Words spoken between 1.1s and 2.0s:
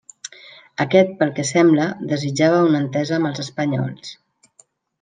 pel que sembla,